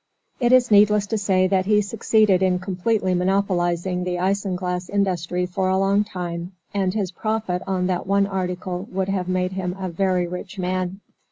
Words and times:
It 0.39 0.51
is 0.51 0.71
needless 0.71 1.05
to 1.05 1.17
say 1.19 1.45
that 1.45 1.67
he 1.67 1.79
succeeded 1.79 2.41
in 2.41 2.57
completely 2.57 3.13
monopolizing 3.13 4.03
the 4.03 4.15
isinglass 4.17 4.89
industry 4.89 5.45
for 5.45 5.69
a 5.69 5.77
long 5.77 6.03
time, 6.03 6.53
and 6.73 6.91
his 6.91 7.11
profit 7.11 7.61
on 7.67 7.85
that 7.85 8.07
one 8.07 8.25
article 8.25 8.87
would 8.91 9.09
have 9.09 9.27
made 9.29 9.51
him 9.51 9.75
a 9.79 9.89
very 9.89 10.25
rich 10.27 10.57
man. 10.57 11.01